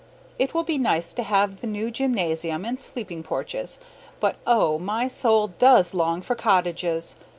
[0.39, 3.77] It will be nice to have the new gymnasium and sleeping porches,
[4.19, 7.15] but, oh, my soul does long for cottages!